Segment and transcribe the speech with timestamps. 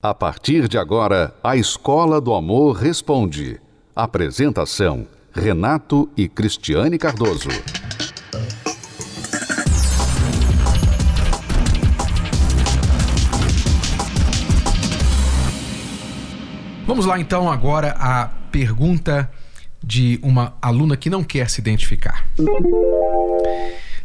[0.00, 3.60] A partir de agora, a Escola do Amor Responde.
[3.96, 7.48] Apresentação: Renato e Cristiane Cardoso.
[16.86, 19.28] Vamos lá então agora a pergunta
[19.82, 22.24] de uma aluna que não quer se identificar.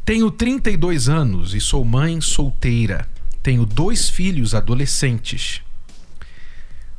[0.03, 3.07] Tenho 32 anos e sou mãe solteira.
[3.43, 5.61] Tenho dois filhos adolescentes.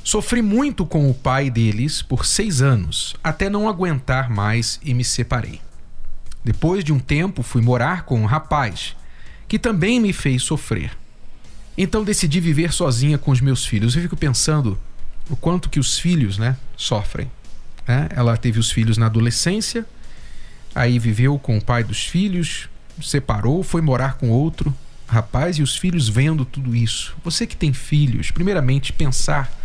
[0.04, 5.02] Sofri muito com o pai deles por seis anos, até não aguentar mais e me
[5.02, 5.62] separei.
[6.44, 8.94] Depois de um tempo, fui morar com um rapaz,
[9.48, 10.90] que também me fez sofrer.
[11.76, 13.96] Então decidi viver sozinha com os meus filhos.
[13.96, 14.78] Eu fico pensando
[15.30, 17.30] o quanto que os filhos né, sofrem.
[17.88, 18.10] Né?
[18.10, 19.86] Ela teve os filhos na adolescência,
[20.74, 22.68] aí viveu com o pai dos filhos,
[23.02, 24.72] separou, foi morar com outro
[25.08, 27.16] rapaz e os filhos vendo tudo isso.
[27.24, 29.63] Você que tem filhos, primeiramente pensar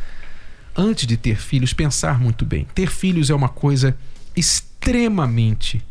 [0.80, 2.66] antes de ter filhos, pensar muito bem.
[2.74, 3.98] Ter filhos é uma coisa
[4.34, 5.86] extremamente,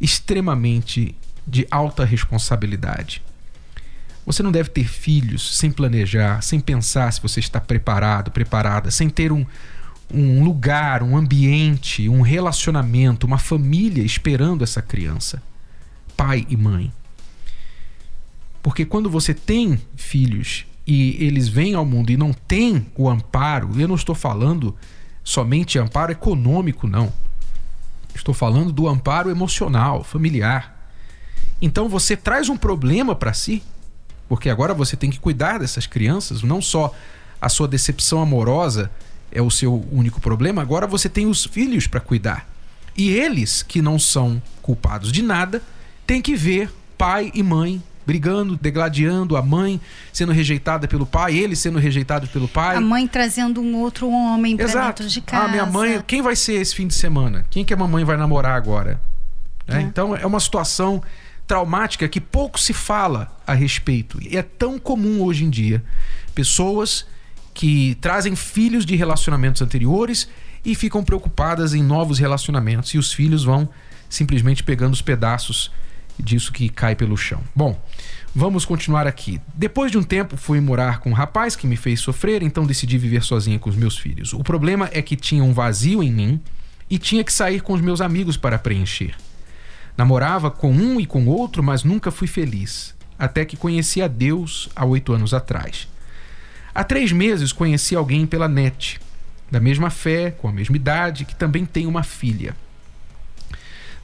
[0.00, 1.14] extremamente
[1.46, 3.22] de alta responsabilidade.
[4.26, 9.08] Você não deve ter filhos sem planejar, sem pensar se você está preparado, preparada, sem
[9.08, 9.46] ter um,
[10.12, 15.40] um lugar, um ambiente, um relacionamento, uma família esperando essa criança.
[16.16, 16.92] Pai e mãe.
[18.60, 23.78] Porque quando você tem filhos e eles vêm ao mundo e não têm o amparo,
[23.78, 24.74] eu não estou falando
[25.22, 27.12] somente amparo econômico, não.
[28.14, 30.90] Estou falando do amparo emocional, familiar.
[31.60, 33.62] Então você traz um problema para si,
[34.30, 36.94] porque agora você tem que cuidar dessas crianças, não só
[37.38, 38.90] a sua decepção amorosa
[39.30, 42.48] é o seu único problema, agora você tem os filhos para cuidar.
[42.96, 45.62] E eles, que não são culpados de nada,
[46.06, 49.78] têm que ver pai e mãe brigando, degladiando, a mãe
[50.14, 52.74] sendo rejeitada pelo pai, ele sendo rejeitado pelo pai.
[52.74, 55.44] A mãe trazendo um outro homem para dentro de casa.
[55.44, 57.44] Ah, minha mãe, quem vai ser esse fim de semana?
[57.50, 58.98] Quem que a mamãe vai namorar agora?
[59.66, 59.76] É.
[59.76, 59.80] É.
[59.82, 61.02] Então é uma situação
[61.46, 64.18] traumática que pouco se fala a respeito.
[64.22, 65.84] E é tão comum hoje em dia
[66.34, 67.06] pessoas
[67.52, 70.30] que trazem filhos de relacionamentos anteriores
[70.64, 73.68] e ficam preocupadas em novos relacionamentos e os filhos vão
[74.08, 75.70] simplesmente pegando os pedaços
[76.18, 77.40] disso que cai pelo chão.
[77.54, 77.80] Bom,
[78.34, 79.40] vamos continuar aqui.
[79.54, 82.98] Depois de um tempo, fui morar com um rapaz que me fez sofrer, então decidi
[82.98, 84.32] viver sozinha com os meus filhos.
[84.32, 86.40] O problema é que tinha um vazio em mim
[86.90, 89.14] e tinha que sair com os meus amigos para preencher.
[89.96, 94.68] Namorava com um e com outro, mas nunca fui feliz, até que conheci a Deus
[94.76, 95.88] há oito anos atrás.
[96.74, 99.00] Há três meses conheci alguém pela net,
[99.50, 102.54] da mesma fé, com a mesma idade, que também tem uma filha.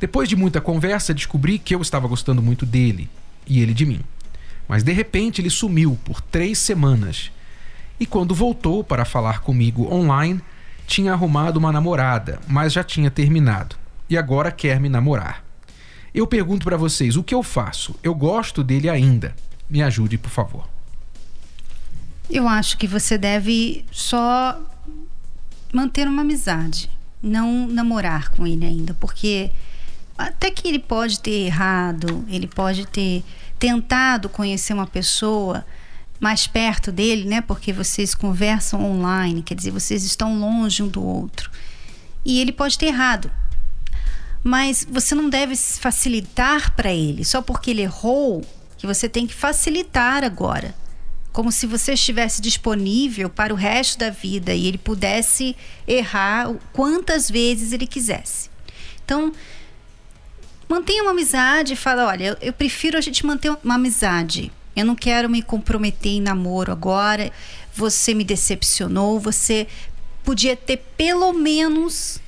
[0.05, 3.09] Depois de muita conversa, descobri que eu estava gostando muito dele
[3.47, 4.03] e ele de mim.
[4.69, 7.33] Mas de repente ele sumiu por três semanas.
[7.99, 10.43] E quando voltou para falar comigo online,
[10.87, 13.77] tinha arrumado uma namorada, mas já tinha terminado.
[14.07, 15.43] E agora quer me namorar.
[16.15, 17.99] Eu pergunto para vocês: o que eu faço?
[18.03, 19.35] Eu gosto dele ainda.
[19.71, 20.69] Me ajude, por favor.
[22.29, 24.61] Eu acho que você deve só
[25.73, 26.91] manter uma amizade,
[27.23, 29.51] não namorar com ele ainda, porque
[30.17, 33.25] até que ele pode ter errado, ele pode ter
[33.59, 35.65] tentado conhecer uma pessoa
[36.21, 37.41] mais perto dele, né?
[37.41, 41.51] Porque vocês conversam online, quer dizer, vocês estão longe um do outro.
[42.25, 43.31] E ele pode ter errado.
[44.43, 48.45] Mas você não deve facilitar para ele, só porque ele errou,
[48.77, 50.75] que você tem que facilitar agora.
[51.33, 55.57] Como se você estivesse disponível para o resto da vida e ele pudesse
[55.89, 58.49] errar quantas vezes ele quisesse.
[59.05, 59.33] Então,
[60.69, 64.53] mantenha uma amizade fala, olha, eu, prefiro a gente manter uma amizade.
[64.75, 67.31] Eu não quero me comprometer em namoro agora.
[67.75, 69.67] Você me decepcionou, você
[70.25, 72.21] podia ter pelo menos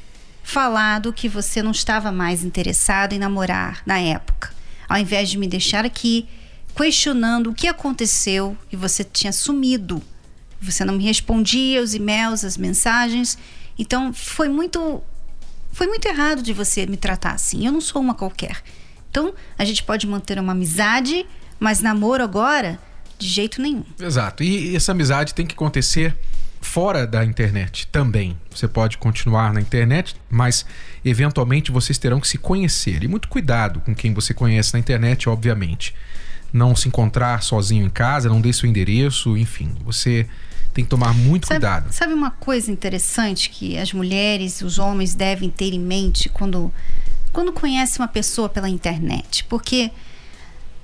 [0.42, 4.54] falado que você não estava mais interessado em namorar na época.
[4.88, 6.28] Ao invés de me deixar aqui
[6.76, 10.00] questionando o que aconteceu e você tinha sumido.
[10.60, 13.36] Você não me respondia os e-mails, as mensagens.
[13.78, 15.02] Então foi muito
[15.76, 17.66] foi muito errado de você me tratar assim.
[17.66, 18.62] Eu não sou uma qualquer.
[19.10, 21.26] Então, a gente pode manter uma amizade,
[21.60, 22.78] mas namoro agora,
[23.18, 23.84] de jeito nenhum.
[24.00, 24.42] Exato.
[24.42, 26.16] E essa amizade tem que acontecer
[26.62, 28.38] fora da internet também.
[28.50, 30.64] Você pode continuar na internet, mas
[31.04, 33.04] eventualmente vocês terão que se conhecer.
[33.04, 35.94] E muito cuidado com quem você conhece na internet, obviamente.
[36.54, 39.74] Não se encontrar sozinho em casa, não dê seu endereço, enfim.
[39.84, 40.26] Você
[40.76, 41.90] tem que tomar muito sabe, cuidado.
[41.90, 46.70] Sabe uma coisa interessante que as mulheres, os homens devem ter em mente quando,
[47.32, 49.42] quando conhecem uma pessoa pela internet?
[49.44, 49.90] Porque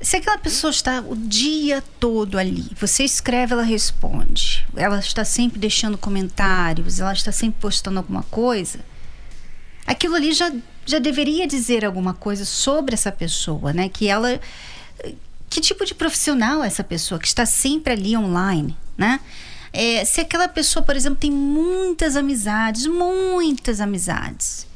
[0.03, 4.67] Se aquela pessoa está o dia todo ali, você escreve, ela responde.
[4.75, 8.81] Ela está sempre deixando comentários, ela está sempre postando alguma coisa.
[9.87, 10.53] Aquilo ali já,
[10.85, 13.89] já deveria dizer alguma coisa sobre essa pessoa, né?
[13.89, 14.41] Que ela.
[15.49, 19.21] Que tipo de profissional é essa pessoa que está sempre ali online, né?
[19.73, 24.67] É, se aquela pessoa, por exemplo, tem muitas amizades, muitas amizades,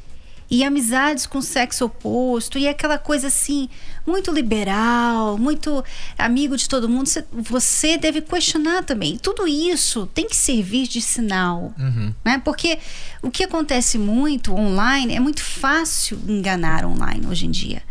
[0.50, 3.68] e amizades com sexo oposto, e aquela coisa assim,
[4.06, 5.84] muito liberal, muito
[6.16, 9.18] amigo de todo mundo, você deve questionar também.
[9.18, 12.14] Tudo isso tem que servir de sinal, uhum.
[12.24, 12.40] né?
[12.44, 12.78] Porque
[13.22, 17.82] o que acontece muito online é muito fácil enganar online hoje em dia.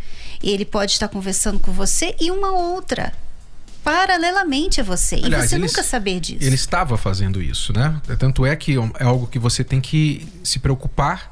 [0.42, 3.12] Ele pode estar conversando com você e uma outra
[3.86, 5.22] paralelamente a você.
[5.24, 6.44] Aliás, e você ele, nunca saber disso.
[6.44, 8.02] Ele estava fazendo isso, né?
[8.18, 11.32] Tanto é que é algo que você tem que se preocupar,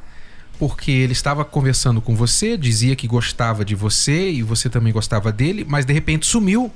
[0.60, 5.32] porque ele estava conversando com você, dizia que gostava de você e você também gostava
[5.32, 6.72] dele, mas de repente sumiu.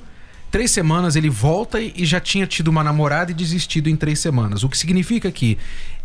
[0.50, 4.64] Três semanas ele volta e já tinha tido uma namorada e desistido em três semanas.
[4.64, 5.58] O que significa que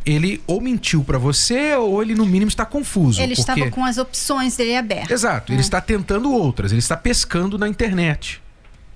[0.05, 3.19] ele ou mentiu para você ou ele no mínimo está confuso.
[3.21, 3.51] Ele porque...
[3.51, 5.09] estava com as opções dele abertas.
[5.09, 5.55] Exato, é.
[5.55, 8.43] ele está tentando outras, ele está pescando na internet.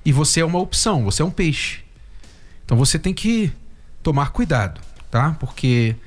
[0.07, 1.79] E você é uma opção, você é um peixe.
[2.63, 3.51] Então você tem que
[4.01, 4.79] tomar cuidado,
[5.11, 5.35] tá?
[5.37, 5.97] Porque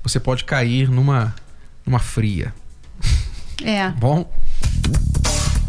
[0.00, 1.34] você pode cair numa,
[1.84, 2.54] numa fria.
[3.64, 3.90] É.
[3.98, 4.32] Bom.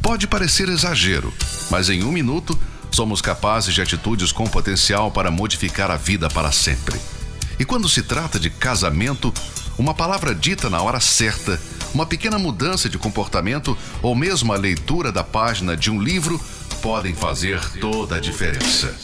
[0.04, 1.34] Pode parecer exagero,
[1.72, 2.56] mas em um minuto
[2.92, 7.02] somos capazes de atitudes com potencial para modificar a vida para sempre.
[7.58, 9.34] E quando se trata de casamento,
[9.80, 11.60] uma palavra dita na hora certa,
[11.92, 16.40] uma pequena mudança de comportamento ou mesmo a leitura da página de um livro
[16.82, 18.96] podem fazer toda a diferença.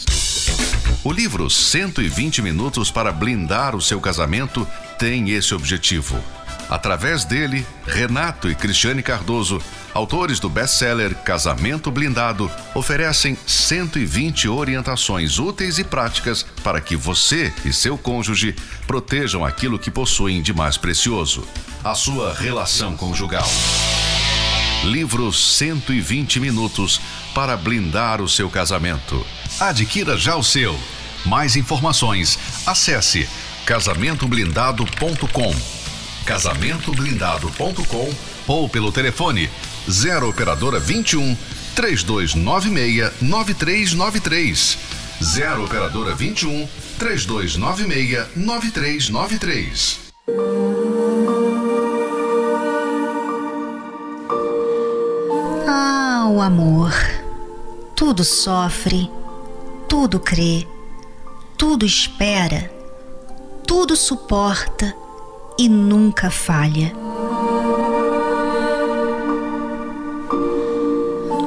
[1.04, 4.68] O livro 120 Minutos para Blindar o Seu Casamento
[4.98, 6.18] tem esse objetivo.
[6.70, 9.62] Através dele, Renato e Cristiane Cardoso,
[9.94, 17.72] autores do best-seller Casamento Blindado, oferecem 120 orientações úteis e práticas para que você e
[17.72, 18.56] seu cônjuge
[18.88, 21.48] protejam aquilo que possuem de mais precioso:
[21.84, 23.48] a sua relação conjugal.
[24.86, 27.02] Livro 120 Minutos
[27.36, 29.24] para blindar o seu casamento.
[29.60, 30.80] Adquira já o seu.
[31.26, 33.28] Mais informações, acesse
[33.66, 35.54] casamentoblindado.com.
[36.26, 38.14] Casamentoblindado.com
[38.48, 39.50] ou pelo telefone
[39.90, 41.36] 0 operadora 21
[41.76, 44.78] 3296 9393.
[45.22, 50.06] 0 operadora 21 3296 9393.
[56.36, 56.92] o amor.
[57.96, 59.10] Tudo sofre,
[59.88, 60.68] tudo crê,
[61.58, 62.70] tudo espera,
[63.66, 64.94] tudo suporta
[65.58, 66.94] e nunca falha.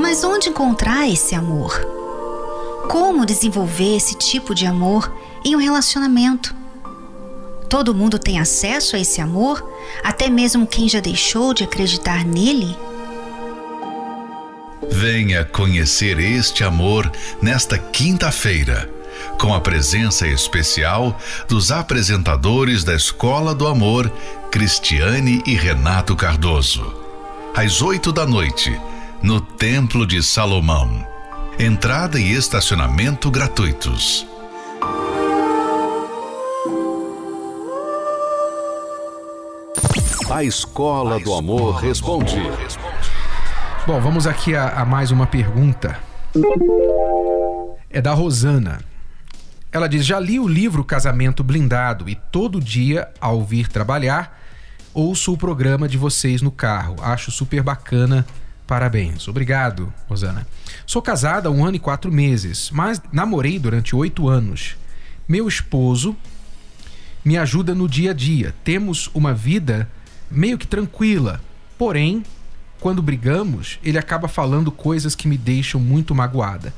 [0.00, 1.78] Mas onde encontrar esse amor?
[2.88, 5.12] Como desenvolver esse tipo de amor
[5.44, 6.54] em um relacionamento?
[7.68, 9.62] Todo mundo tem acesso a esse amor,
[10.02, 12.74] até mesmo quem já deixou de acreditar nele?
[14.98, 17.08] Venha conhecer este amor
[17.40, 18.90] nesta quinta-feira,
[19.38, 21.16] com a presença especial
[21.48, 24.10] dos apresentadores da Escola do Amor,
[24.50, 26.92] Cristiane e Renato Cardoso.
[27.54, 28.76] Às oito da noite,
[29.22, 31.06] no Templo de Salomão.
[31.60, 34.26] Entrada e estacionamento gratuitos.
[40.28, 42.42] A Escola do Amor responde.
[43.88, 45.98] Bom, vamos aqui a, a mais uma pergunta.
[47.88, 48.80] É da Rosana.
[49.72, 54.38] Ela diz: Já li o livro Casamento Blindado e todo dia, ao vir trabalhar,
[54.92, 56.96] ouço o programa de vocês no carro.
[57.00, 58.26] Acho super bacana.
[58.66, 59.26] Parabéns.
[59.26, 60.46] Obrigado, Rosana.
[60.84, 64.76] Sou casada há um ano e quatro meses, mas namorei durante oito anos.
[65.26, 66.14] Meu esposo
[67.24, 68.54] me ajuda no dia a dia.
[68.62, 69.88] Temos uma vida
[70.30, 71.40] meio que tranquila,
[71.78, 72.22] porém
[72.80, 76.72] quando brigamos, ele acaba falando coisas que me deixam muito magoada.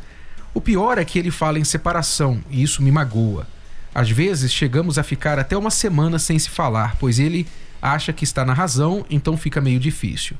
[0.53, 3.47] O pior é que ele fala em separação, e isso me magoa.
[3.95, 7.47] Às vezes chegamos a ficar até uma semana sem se falar, pois ele
[7.83, 10.37] acha que está na razão, então fica meio difícil.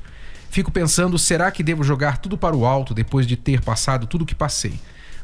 [0.49, 4.23] Fico pensando, será que devo jogar tudo para o alto depois de ter passado tudo
[4.23, 4.79] o que passei?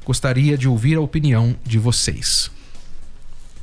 [0.06, 2.50] Gostaria de ouvir a opinião de vocês.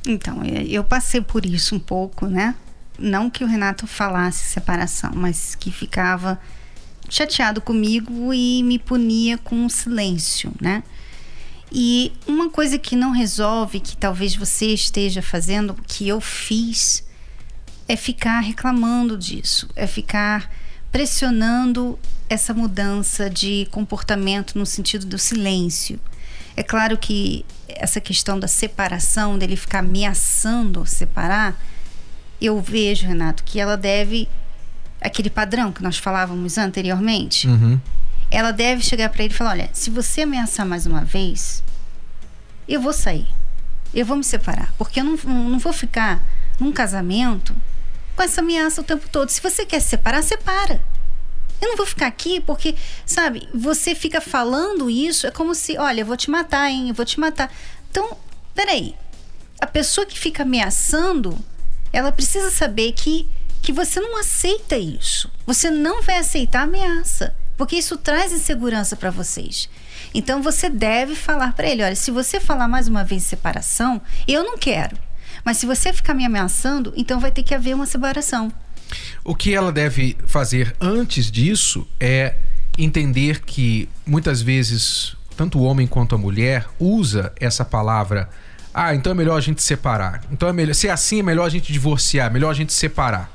[0.05, 2.53] Então, eu passei por isso um pouco, né?
[2.99, 6.39] Não que o Renato falasse separação, mas que ficava
[7.09, 10.83] chateado comigo e me punia com um silêncio, né?
[11.71, 17.03] E uma coisa que não resolve, que talvez você esteja fazendo, que eu fiz,
[17.87, 20.49] é ficar reclamando disso, é ficar
[20.91, 25.99] pressionando essa mudança de comportamento no sentido do silêncio.
[26.55, 31.59] É claro que essa questão da separação, dele ficar ameaçando separar,
[32.41, 34.27] eu vejo, Renato, que ela deve.
[35.05, 37.79] Aquele padrão que nós falávamos anteriormente, Uhum.
[38.31, 41.63] ela deve chegar para ele e falar: olha, se você ameaçar mais uma vez,
[42.67, 43.27] eu vou sair.
[43.93, 44.73] Eu vou me separar.
[44.77, 45.15] Porque eu não,
[45.49, 46.21] não vou ficar
[46.59, 47.55] num casamento
[48.15, 49.29] com essa ameaça o tempo todo.
[49.29, 50.81] Se você quer se separar, separa.
[51.61, 56.01] Eu não vou ficar aqui porque, sabe, você fica falando isso, é como se, olha,
[56.01, 56.89] eu vou te matar, hein?
[56.89, 57.49] Eu vou te matar.
[57.89, 58.17] Então,
[58.53, 58.93] peraí.
[59.61, 61.37] A pessoa que fica ameaçando,
[61.93, 63.25] ela precisa saber que,
[63.65, 65.29] que você não aceita isso.
[65.45, 67.35] Você não vai aceitar ameaça.
[67.57, 69.67] Porque isso traz insegurança para vocês.
[70.13, 74.43] Então você deve falar para ele: olha, se você falar mais uma vez separação, eu
[74.43, 74.95] não quero.
[75.43, 78.51] Mas se você ficar me ameaçando, então vai ter que haver uma separação.
[79.23, 82.35] O que ela deve fazer antes disso é
[82.77, 88.29] entender que muitas vezes tanto o homem quanto a mulher usa essa palavra
[88.77, 90.21] ah, então é melhor a gente separar.
[90.29, 93.31] Então é melhor, se é assim é melhor a gente divorciar, melhor a gente separar.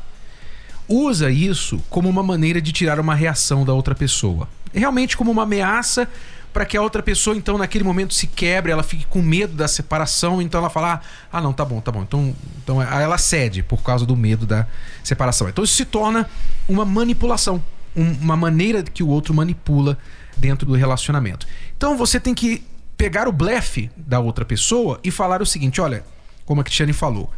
[0.93, 4.49] Usa isso como uma maneira de tirar uma reação da outra pessoa.
[4.75, 6.09] Realmente como uma ameaça
[6.53, 9.69] para que a outra pessoa então naquele momento se quebre, ela fique com medo da
[9.69, 11.01] separação, então ela fala:
[11.33, 12.03] "Ah, não, tá bom, tá bom".
[12.03, 14.67] Então, então aí ela cede por causa do medo da
[15.05, 15.49] separação.
[15.49, 16.29] Então isso se torna
[16.69, 17.63] uma manipulação,
[17.97, 19.97] um- uma maneira que o outro manipula
[20.37, 21.47] dentro do relacionamento.
[21.77, 22.65] Então você tem que
[22.97, 26.03] pegar o blefe da outra pessoa e falar o seguinte: olha,
[26.45, 27.31] como a Cristiane falou,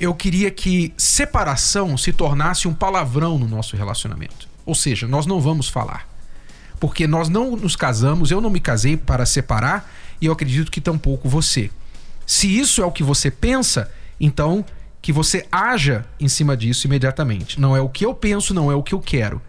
[0.00, 4.48] eu queria que separação se tornasse um palavrão no nosso relacionamento.
[4.64, 6.08] Ou seja, nós não vamos falar.
[6.78, 9.90] Porque nós não nos casamos, eu não me casei para separar
[10.20, 11.70] e eu acredito que tampouco você.
[12.26, 13.90] Se isso é o que você pensa,
[14.20, 14.64] então
[15.00, 17.60] que você haja em cima disso imediatamente.
[17.60, 19.40] Não é o que eu penso, não é o que eu quero.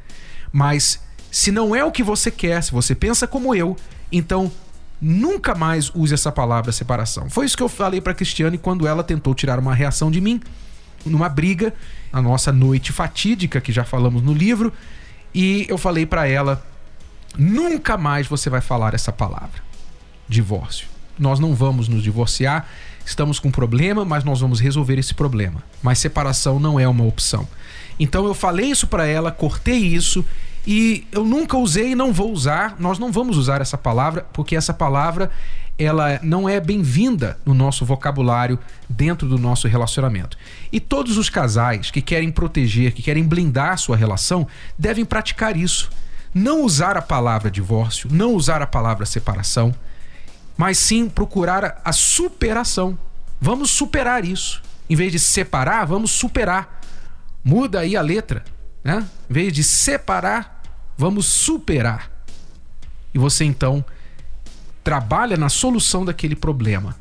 [0.51, 3.75] Mas se não é o que você quer, se você pensa como eu,
[4.11, 4.51] então
[5.01, 7.29] nunca mais use essa palavra separação.
[7.29, 10.41] Foi isso que eu falei para Cristiane quando ela tentou tirar uma reação de mim
[11.05, 11.73] numa briga,
[12.11, 14.73] na nossa noite fatídica que já falamos no livro,
[15.33, 16.63] e eu falei para ela:
[17.37, 19.61] nunca mais você vai falar essa palavra.
[20.27, 20.87] Divórcio.
[21.17, 22.67] Nós não vamos nos divorciar,
[23.05, 25.61] estamos com um problema, mas nós vamos resolver esse problema.
[25.81, 27.47] Mas separação não é uma opção.
[27.99, 30.23] Então eu falei isso para ela, cortei isso
[30.67, 32.75] e eu nunca usei e não vou usar.
[32.79, 35.29] Nós não vamos usar essa palavra porque essa palavra
[35.77, 40.37] ela não é bem-vinda no nosso vocabulário dentro do nosso relacionamento.
[40.71, 44.45] E todos os casais que querem proteger, que querem blindar sua relação,
[44.77, 45.89] devem praticar isso.
[46.33, 49.73] Não usar a palavra divórcio, não usar a palavra separação,
[50.57, 52.97] mas sim procurar a- superação.
[53.39, 54.61] Vamos superar isso.
[54.89, 56.81] Em vez de separar, vamos superar.
[57.41, 58.43] Muda aí a letra,
[58.83, 59.07] né?
[59.29, 60.61] Em vez de separar,
[60.97, 62.11] vamos superar.
[63.13, 63.83] E você então
[64.83, 66.95] trabalha na solução daquele problema.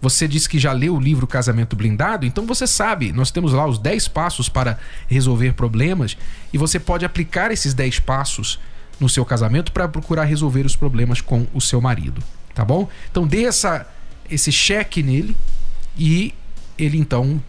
[0.00, 3.66] Você disse que já leu o livro Casamento Blindado, então você sabe, nós temos lá
[3.66, 4.78] os 10 passos para
[5.08, 6.16] resolver problemas
[6.52, 8.60] e você pode aplicar esses 10 passos
[9.00, 12.22] no seu casamento para procurar resolver os problemas com o seu marido,
[12.54, 12.88] tá bom?
[13.10, 13.86] Então dê essa,
[14.30, 15.36] esse cheque nele
[15.96, 16.34] e
[16.78, 17.42] ele então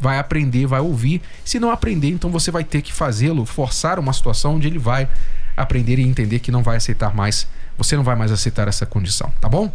[0.00, 1.20] vai aprender, vai ouvir.
[1.44, 5.08] Se não aprender, então você vai ter que fazê-lo, forçar uma situação onde ele vai
[5.56, 9.30] aprender e entender que não vai aceitar mais, você não vai mais aceitar essa condição,
[9.40, 9.70] tá bom?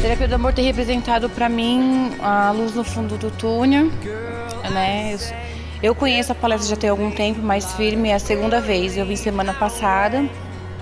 [0.00, 3.90] Terapia do Amor tem representado pra mim a luz no fundo do túnel,
[4.70, 5.16] né?
[5.82, 8.96] Eu conheço a palestra já tem algum tempo, mas firme é a segunda vez.
[8.96, 10.24] Eu vim semana passada,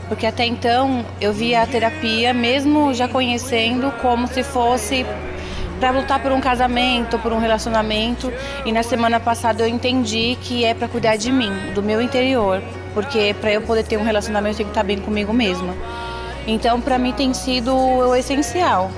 [0.08, 5.06] porque até então eu via a terapia, mesmo já conhecendo, como se fosse
[5.82, 8.32] para lutar por um casamento, por um relacionamento.
[8.64, 12.62] E na semana passada eu entendi que é para cuidar de mim, do meu interior,
[12.94, 15.74] porque para eu poder ter um relacionamento tenho que estar bem comigo mesma.
[16.46, 18.92] Então, para mim tem sido o essencial,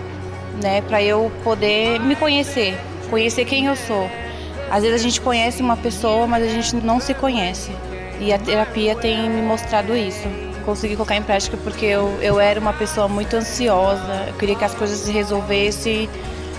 [0.63, 4.11] né, para eu poder me conhecer, conhecer quem eu sou.
[4.71, 7.73] Às vezes a gente conhece uma pessoa, mas a gente não se conhece.
[8.21, 10.29] E a terapia tem me mostrado isso.
[10.67, 14.65] Consegui colocar em prática porque eu, eu era uma pessoa muito ansiosa, eu queria que
[14.65, 16.11] as coisas se resolvessem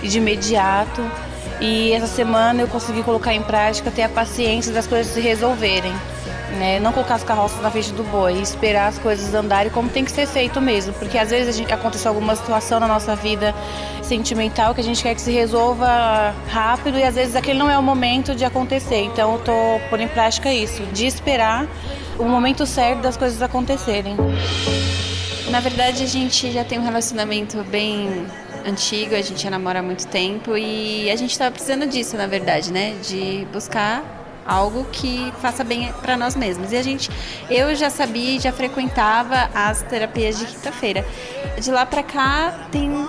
[0.02, 1.02] de imediato.
[1.60, 5.92] E essa semana eu consegui colocar em prática, ter a paciência das coisas se resolverem.
[6.58, 6.78] Né?
[6.78, 10.10] Não colocar as carroças na frente do boi, esperar as coisas andarem como tem que
[10.10, 10.92] ser feito mesmo.
[10.94, 13.54] Porque às vezes a gente, acontece alguma situação na nossa vida
[14.02, 17.76] sentimental que a gente quer que se resolva rápido e às vezes aquele não é
[17.76, 19.02] o momento de acontecer.
[19.04, 21.66] Então eu tô pondo em prática isso, de esperar
[22.18, 24.16] o momento certo das coisas acontecerem.
[25.50, 28.26] Na verdade, a gente já tem um relacionamento bem
[28.66, 32.26] antigo, a gente já namora há muito tempo e a gente estava precisando disso, na
[32.26, 32.94] verdade, né?
[33.02, 34.02] De buscar
[34.46, 36.72] algo que faça bem para nós mesmos.
[36.72, 37.10] E a gente,
[37.50, 41.04] eu já sabia já frequentava as terapias de quinta-feira.
[41.60, 43.06] De lá para cá tem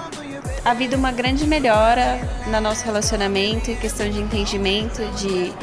[0.65, 5.53] havido uma grande melhora no nosso relacionamento, em questão de entendimento, de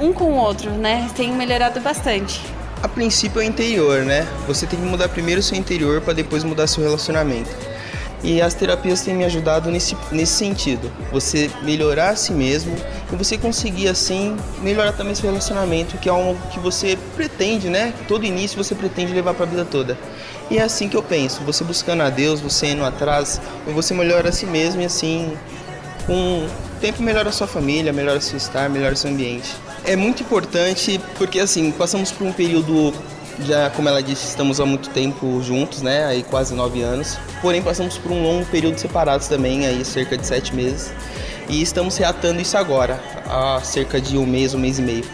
[0.00, 1.08] um com o outro, né?
[1.14, 2.40] Tem melhorado bastante.
[2.82, 4.26] A princípio é o interior, né?
[4.46, 7.65] Você tem que mudar primeiro seu interior para depois mudar seu relacionamento.
[8.26, 10.90] E as terapias têm me ajudado nesse, nesse sentido.
[11.12, 12.74] Você melhorar a si mesmo
[13.12, 17.94] e você conseguir, assim, melhorar também seu relacionamento, que é algo que você pretende, né?
[18.08, 19.96] Todo início você pretende levar para a vida toda.
[20.50, 21.40] E é assim que eu penso.
[21.44, 25.32] Você buscando a Deus, você indo atrás, você melhora a si mesmo e assim,
[26.04, 29.54] com o tempo melhora a sua família, melhora seu estar, melhora seu ambiente.
[29.84, 32.92] É muito importante porque, assim, passamos por um período
[33.40, 36.04] já, como ela disse, estamos há muito tempo juntos, né?
[36.06, 37.18] Aí quase nove anos.
[37.40, 40.92] Porém, passamos por um longo período separados também, aí cerca de sete meses.
[41.48, 45.04] E estamos reatando isso agora, há cerca de um mês, um mês e meio.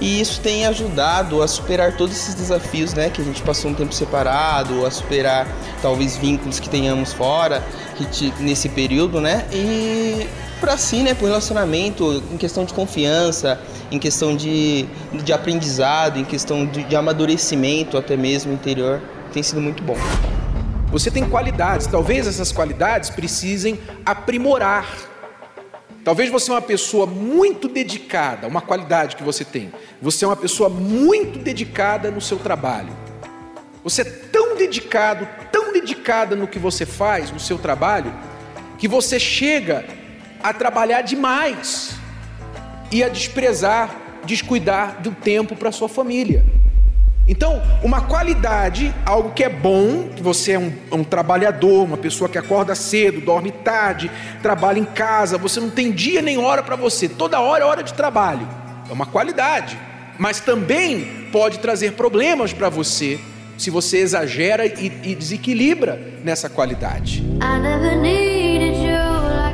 [0.00, 3.08] E isso tem ajudado a superar todos esses desafios, né?
[3.08, 5.46] Que a gente passou um tempo separado, a superar
[5.80, 7.62] talvez vínculos que tenhamos fora
[7.96, 9.46] que te, nesse período, né?
[9.52, 10.26] E
[10.60, 13.60] para si, né, o relacionamento, em questão de confiança,
[13.92, 19.02] em questão de, de aprendizado, em questão de, de amadurecimento até mesmo interior,
[19.34, 19.98] tem sido muito bom.
[20.90, 24.86] Você tem qualidades, talvez essas qualidades precisem aprimorar.
[26.02, 29.70] Talvez você é uma pessoa muito dedicada, uma qualidade que você tem.
[30.00, 32.96] Você é uma pessoa muito dedicada no seu trabalho.
[33.84, 38.12] Você é tão dedicado, tão dedicada no que você faz, no seu trabalho,
[38.78, 39.84] que você chega
[40.42, 42.01] a trabalhar demais
[43.00, 43.94] a desprezar,
[44.24, 46.44] descuidar do tempo para sua família.
[47.26, 52.28] Então, uma qualidade, algo que é bom, que você é um, um, trabalhador, uma pessoa
[52.28, 54.10] que acorda cedo, dorme tarde,
[54.42, 57.82] trabalha em casa, você não tem dia nem hora para você, toda hora é hora
[57.82, 58.48] de trabalho.
[58.90, 59.78] É uma qualidade,
[60.18, 63.20] mas também pode trazer problemas para você
[63.56, 67.22] se você exagera e, e desequilibra nessa qualidade.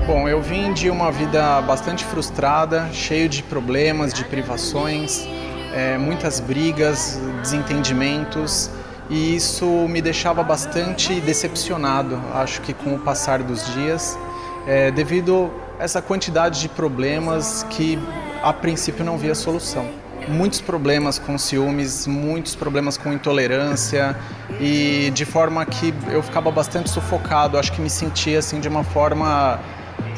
[0.08, 5.28] Bom, eu vim de uma vida bastante frustrada, cheio de problemas, de privações,
[5.74, 8.70] é, muitas brigas, desentendimentos,
[9.10, 14.18] e isso me deixava bastante decepcionado, acho que com o passar dos dias,
[14.66, 17.98] é, devido a essa quantidade de problemas que
[18.42, 19.86] a princípio não via solução.
[20.26, 24.16] Muitos problemas com ciúmes, muitos problemas com intolerância
[24.58, 28.84] e de forma que eu ficava bastante sufocado, acho que me sentia assim de uma
[28.84, 29.60] forma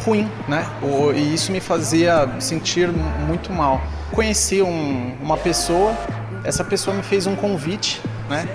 [0.04, 0.66] ruim, né?
[1.14, 2.88] E isso me fazia sentir
[3.26, 3.80] muito mal.
[4.12, 5.94] Conheci um, uma pessoa,
[6.44, 8.48] essa pessoa me fez um convite, né?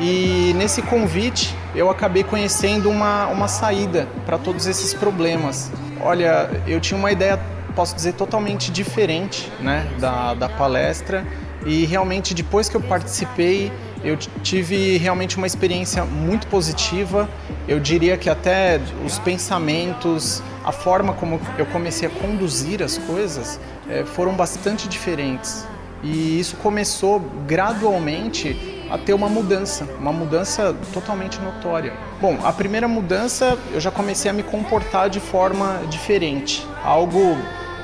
[0.00, 5.70] E nesse convite eu acabei conhecendo uma, uma saída para todos esses problemas.
[6.00, 7.38] Olha, eu tinha uma ideia,
[7.76, 11.24] posso dizer, totalmente diferente né, da, da palestra
[11.64, 13.70] e realmente depois que eu participei
[14.04, 17.28] eu tive realmente uma experiência muito positiva.
[17.68, 23.58] Eu diria que até os pensamentos, a forma como eu comecei a conduzir as coisas
[23.88, 25.66] é, foram bastante diferentes.
[26.02, 31.92] E isso começou gradualmente a ter uma mudança, uma mudança totalmente notória.
[32.20, 37.38] Bom, a primeira mudança eu já comecei a me comportar de forma diferente, algo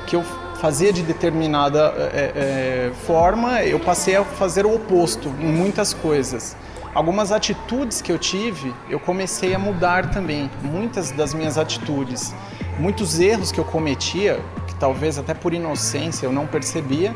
[0.05, 0.23] que eu
[0.59, 6.55] fazia de determinada é, é, forma, eu passei a fazer o oposto em muitas coisas.
[6.93, 12.33] Algumas atitudes que eu tive, eu comecei a mudar também, muitas das minhas atitudes.
[12.79, 17.13] Muitos erros que eu cometia, que talvez até por inocência eu não percebia,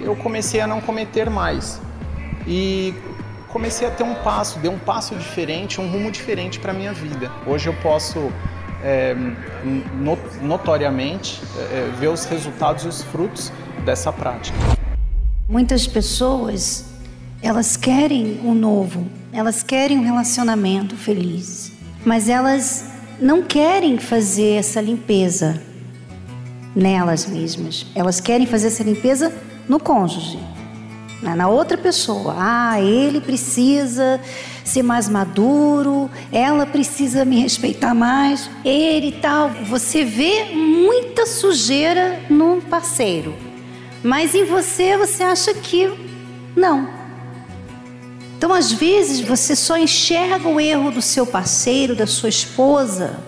[0.00, 1.80] eu comecei a não cometer mais.
[2.46, 2.94] E
[3.48, 7.30] comecei a ter um passo, dei um passo diferente, um rumo diferente para minha vida.
[7.46, 8.30] Hoje eu posso
[8.82, 9.16] é,
[10.42, 13.50] notoriamente é, ver os resultados e os frutos
[13.86, 14.58] dessa prática.
[15.48, 16.93] Muitas pessoas
[17.44, 21.70] elas querem o novo, elas querem um relacionamento feliz,
[22.02, 22.86] mas elas
[23.20, 25.62] não querem fazer essa limpeza
[26.74, 27.84] nelas mesmas.
[27.94, 29.30] Elas querem fazer essa limpeza
[29.68, 30.38] no cônjuge,
[31.20, 32.34] na outra pessoa.
[32.38, 34.18] Ah, ele precisa
[34.64, 39.50] ser mais maduro, ela precisa me respeitar mais, ele tal.
[39.68, 43.34] Você vê muita sujeira no parceiro,
[44.02, 45.92] mas em você você acha que
[46.56, 47.03] não.
[48.44, 53.18] Então, às vezes, você só enxerga o erro do seu parceiro, da sua esposa,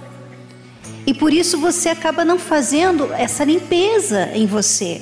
[1.07, 5.01] e por isso você acaba não fazendo essa limpeza em você.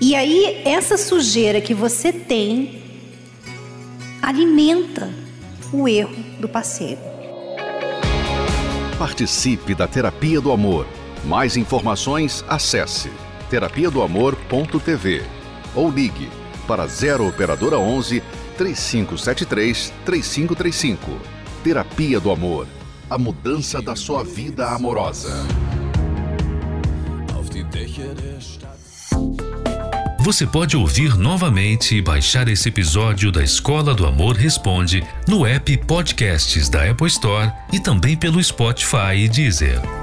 [0.00, 2.82] E aí, essa sujeira que você tem
[4.20, 5.08] alimenta
[5.72, 6.98] o erro do parceiro.
[8.98, 10.84] Participe da Terapia do Amor.
[11.24, 13.08] Mais informações, acesse
[13.48, 15.22] terapia do amor.tv
[15.76, 16.28] ou ligue
[16.66, 18.20] para 0 operadora 11
[18.56, 21.18] 3573 3535.
[21.62, 22.66] Terapia do Amor.
[23.08, 25.46] A mudança da sua vida amorosa.
[30.20, 35.76] Você pode ouvir novamente e baixar esse episódio da Escola do Amor Responde no app
[35.78, 40.01] Podcasts da Apple Store e também pelo Spotify e Deezer.